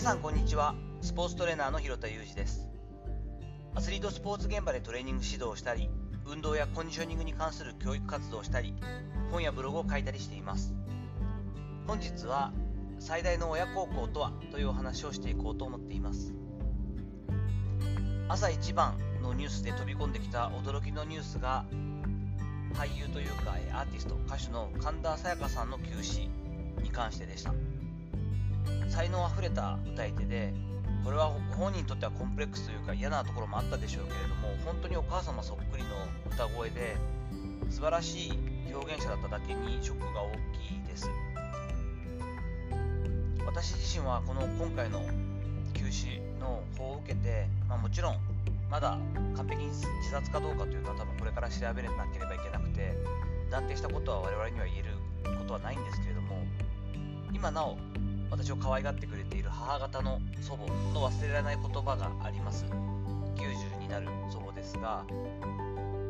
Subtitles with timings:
[0.00, 0.74] さんこんにちは。
[1.02, 2.70] スポーツトレーナーの広田裕二です。
[3.74, 5.90] アスリートスポーツ現場でトレーニング指導をしたり
[6.24, 8.72] 運動やコンディショニングに関する教育活動をしたり
[9.30, 10.72] 本やブログを書いたりしています。
[11.86, 12.50] 本日は
[12.98, 16.32] 最大の親孝行とはというお話をしていこうと思っています。
[18.28, 21.66] 朝一番のニュースで飛び込んできた驚きのニュースが
[22.72, 26.30] 俳優というかアーティスト歌手の神田沙也加さんの休止
[26.82, 27.52] に関してでした。
[28.90, 30.52] 才能あふれた歌い手で
[31.04, 35.90] これは本人にとってはコンプレックスというか嫌なところもあったでしょうけれども本当にお母様そっくりの
[36.30, 36.96] 歌声で
[37.70, 38.32] 素晴らしい
[38.74, 41.08] 表現者だっただけにショックが大きいです。
[43.46, 45.00] 私自身はこの今回の
[45.74, 48.16] 休止の法を受けて、まあ、もちろん
[48.70, 48.96] まだ
[49.36, 52.94] 完璧に自殺かどうかというのは多分これから調べなければいけなくて
[53.50, 56.38] 断定したことは我々には言えることはないんですけれども
[57.32, 57.76] 今なお
[58.30, 62.64] 私を可愛がってくれている母方の祖母の忘れられない言葉があります。
[63.36, 65.04] 90になる祖母ですが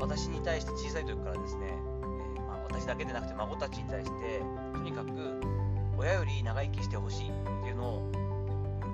[0.00, 5.10] 私に対して小さい時からですね、えー、まあ、私だけでなくて孫たちに対してとにかく
[5.96, 8.12] 親より長生きしてほしいっていうのを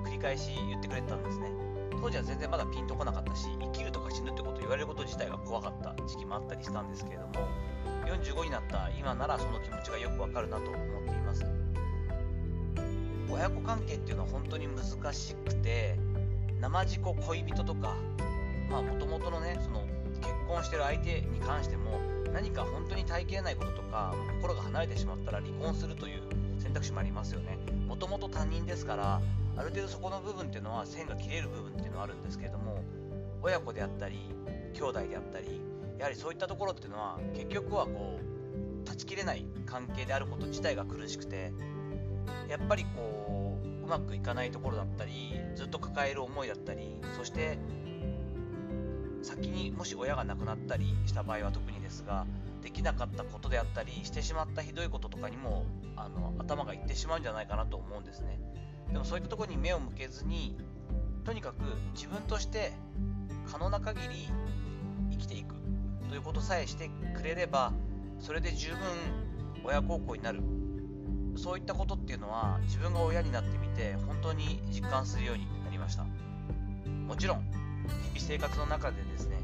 [0.05, 1.51] 繰り返し言ってくれてたんですね。
[1.99, 7.33] 当時は全然まだピンとこなかったし生きるとか死ぬってことを言われること自体が怖かった時期もあったりしたんですけれども
[8.05, 11.66] 45になった今ならその気持ちがよくわかるなと思っています。
[13.29, 15.97] 親子関係っていうのは本当に難しくて
[16.61, 17.95] 生地子恋人とか
[18.69, 19.85] まあもともとのねその
[20.21, 21.99] 結婚してる相手に関しても
[22.33, 26.21] 何か本当に耐えきれないこととか心が離れてしまったら離婚するという
[26.59, 27.57] 選択肢もありますよね。
[27.87, 29.21] もともと他人ですから
[29.55, 32.83] ある程度そこの部分っていうのは線が切れる部分っていうのはあるんですけれども
[33.41, 34.19] 親子であったり
[34.73, 35.61] 兄弟であったり
[35.97, 41.51] やはりそういったところっていうのは結局はこう断ち切れない関係であること自体が苦しくて
[42.49, 47.57] やっぱりこううまくいかないところだったりずっと抱える思いだったりそして
[49.21, 52.25] 先にもし親が亡くなったりした場合は特にですが
[52.61, 55.65] できなかったことであったりしてしまったひどいこととかにも
[55.95, 58.39] あの頭がいってしまうんじゃないかなと思うんですね。
[58.91, 60.57] でもそういったとこに目を向けずに
[61.23, 61.61] とにかく
[61.93, 62.71] 自分として
[63.51, 64.29] 可能な限り
[65.11, 65.55] 生きていく。
[66.09, 67.73] ということさえしてくれれば
[68.19, 68.77] それで十分
[69.63, 70.41] 親孝行になる。
[71.37, 76.05] そういったことっていうのは自分が親になってみて本当に実感するようになりました。
[77.07, 77.39] もちろん
[78.13, 79.37] 日々生活の中でですね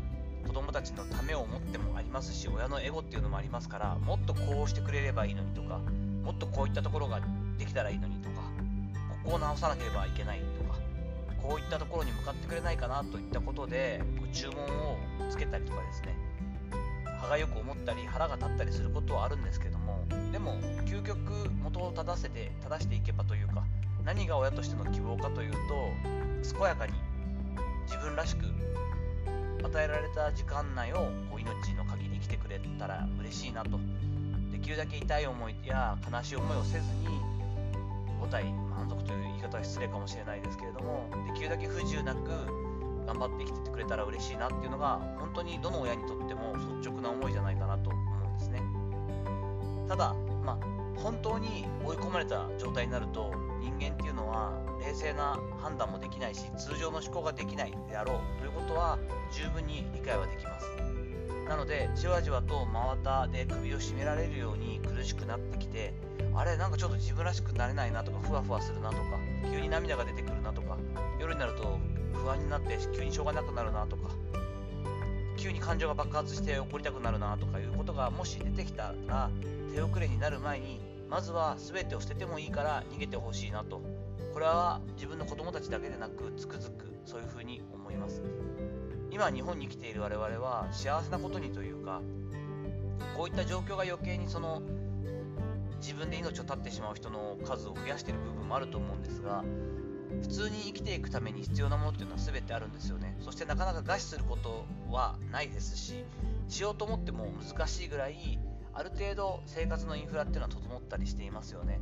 [0.45, 5.79] 子供たちのためを思ってもありますし親のエゴっていうのもありますからもっとこうしてくれればいいのにとか
[6.23, 7.21] もっとこういったところが
[7.57, 8.41] できたらいいのにとか
[9.23, 10.77] ここを直さなければいけないとか
[11.41, 14.97] こういったところに向かってくれないかなといったことでこう注文を
[15.29, 16.15] つけたりとかですね
[17.23, 21.17] 歯がよく思ったり腹が立ったりすることはあるんですけどもでも究極
[21.63, 23.63] 元を正せて正していけばというか
[24.03, 25.57] 何が親としての希望かというと
[26.57, 26.93] 健やかに
[27.85, 28.45] 自分らしく
[29.63, 30.97] 与えられた時間内を
[31.31, 33.79] こう命の限り生きてくれたら嬉しいなと。
[34.51, 37.07] できるだけ痛い思いや悲しい思いをせずに
[38.19, 42.72] 五体満足という言い方は失礼かもしれないですけれどもできるだけ不自由なく
[43.05, 48.61] 頑張って生きててくれたら嬉しいなっていうのが本当にどの親にとっても率直な思いじゃないかなと思うんですね。
[49.87, 58.39] ただまあ本当に追い込まれた状態になると人間っていうのは冷静な判断もできないし通常の思考ができないであろう。
[58.39, 58.97] ということは
[59.31, 60.93] 十分に理解はできます。
[61.47, 65.93] なのでじわじわと真綿で首を絞められるように苦しくなってきて
[66.33, 69.01] あれなんかちょっと自分らしくなれないなとかふわふわするなとか
[69.51, 70.77] 急に涙が出てくるなとか
[71.19, 71.77] 夜になると
[72.13, 74.09] 不安になって急にしょうがなくなるなとか
[75.37, 79.29] 急に感情が爆発して怒りたくなるなとかいうことがもし出てきたら
[79.73, 80.79] 手遅れになる前に
[81.09, 83.81] まずは全てを捨ててもいいから逃げてほしいなと。
[84.33, 88.23] これは自分の子供たちだけでなくつくづくそういうふうに思います。
[89.11, 92.01] 今日本に来ている我々は幸せなことにというか
[93.15, 94.63] こういった状況が余計にその
[95.79, 99.43] 自分で命を絶ってしまう人の数を増やしている部分もあると思うんですが
[100.21, 103.17] 普通に生きていくために必要なものっていうのは全てあるんですよね。
[103.19, 106.05] そしてなかなか餓死することはないですし
[106.47, 108.39] しようと思っても難しいぐらい
[108.73, 111.79] ある程度生活のインフラっていうのは整ったりしていますよね。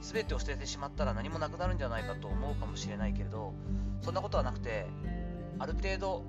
[0.00, 3.54] 全てを捨ててしまったら何もなくなるんじゃないかと思うかもしれないけれど
[4.00, 4.86] そんなことはなくて
[5.60, 6.24] ある程度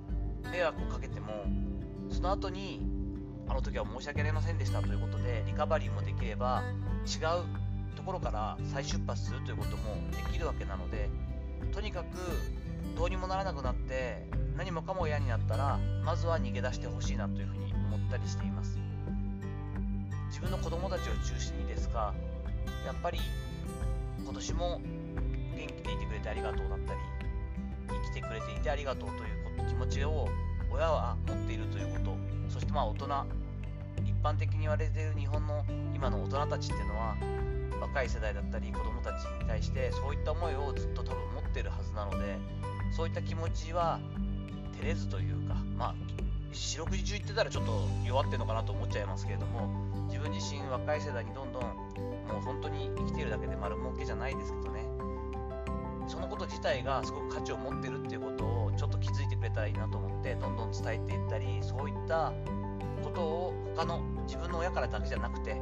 [0.52, 1.46] 迷惑をかけても
[2.12, 2.82] その後に
[3.48, 6.64] あの時は申し訳ありませんでしたということでリカバリーもできれば
[7.06, 7.63] 違う
[8.04, 11.10] ところから再出発するということもできるわけなので
[11.72, 12.18] とにかく
[12.98, 14.28] どうにもならなくなって
[14.58, 18.78] 何もかも嫌になったらまずは逃げ出してほしいなというふうに思ったりしています。
[20.28, 22.14] 自分の子供たちを中心にですが
[22.86, 23.20] やっぱり
[24.22, 24.82] 今年も
[25.56, 27.00] 元気でいてくれてありがとうだったり
[27.88, 30.28] 生きてくれていてありがとうという気持ちを
[30.70, 32.18] 親は持っているということ
[32.50, 33.08] そしてまあ大人
[34.24, 37.16] 般的に言われている日本の今の大人たちっていうのは
[37.82, 42.38] 若い世代だったり子供たちに対してそういった思いをずっと多分持ってるはずなので
[42.96, 44.00] そういった気持ちは
[44.80, 45.96] 照れずというかまあ
[46.54, 49.68] 四六時中言ってたらちょっと弱ってるのかなと思っちゃいますけれども
[50.08, 54.84] 自分自身若い世代にどんどんもう本当に生きてるだけで丸儲けじゃないですけどね。
[56.08, 62.34] そのこと自体がすごく価値を持ってるっていうことをちょっと気づいてくれたらいいなと思ってどんどん伝えていったりそういった
[63.14, 65.54] ことを他の自分の親からだけじゃなくて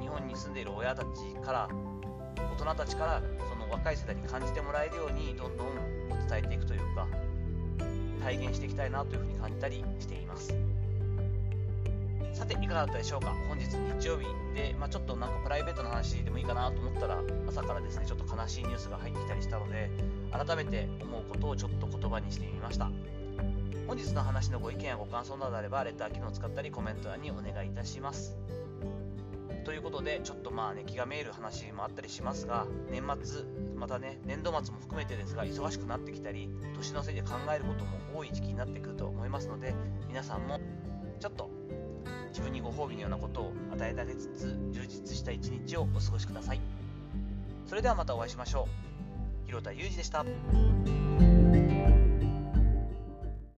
[0.00, 1.08] 日本に住んでいる親たち
[1.44, 1.68] から
[2.36, 5.68] 大人たちからその若い世代に感じてもらえるようにどんどん
[6.28, 7.06] 伝えていくというか
[8.22, 10.54] 体現していきたいなというふうに感じたりしています。
[12.32, 13.34] さていかがだったでしょうか？
[13.48, 19.90] 本日日曜日で、まあ、ちょっとなんかプライベートの話でもいいかなと思ったら朝からですねちょっと悲しいニュースが入ってきたりしたので
[20.32, 22.90] 改めて思うことをちょっと言葉にしてみました。
[23.86, 28.36] 本日の話のご意見やご感想などあればレター機能を使ったりコメント欄にお願いいたします。
[29.64, 33.42] ということでちょっとまあね気がめいる話もあったりしますが年末
[33.76, 39.74] またね年度末も含めてですが忙しくなってきたり年のせいで考えることも多い時期になってくると思いますので
[40.08, 40.60] 皆さんも
[41.18, 41.50] ちょっと
[42.28, 46.60] 自分にご褒美のようなことを与えてあげつつ充実した一日をお過ごしください。
[47.66, 48.68] それではまたお会いしましょ
[49.44, 49.46] う。
[49.46, 50.24] 広田裕二でした。